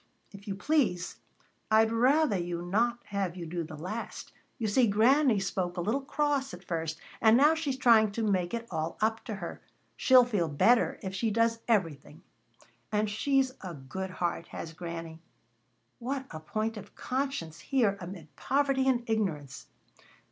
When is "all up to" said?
8.71-9.35